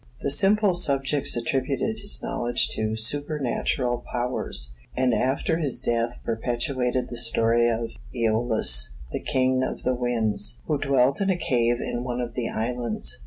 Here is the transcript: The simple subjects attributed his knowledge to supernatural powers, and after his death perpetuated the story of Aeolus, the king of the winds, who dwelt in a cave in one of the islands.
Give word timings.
The 0.21 0.31
simple 0.31 0.73
subjects 0.73 1.35
attributed 1.37 1.99
his 1.99 2.23
knowledge 2.23 2.69
to 2.69 2.95
supernatural 2.95 4.03
powers, 4.11 4.71
and 4.97 5.13
after 5.13 5.57
his 5.59 5.79
death 5.79 6.15
perpetuated 6.25 7.09
the 7.09 7.17
story 7.17 7.69
of 7.69 7.91
Aeolus, 8.11 8.93
the 9.11 9.19
king 9.21 9.61
of 9.63 9.83
the 9.83 9.93
winds, 9.93 10.63
who 10.65 10.79
dwelt 10.79 11.21
in 11.21 11.29
a 11.29 11.37
cave 11.37 11.79
in 11.79 12.03
one 12.03 12.19
of 12.19 12.33
the 12.33 12.49
islands. 12.49 13.15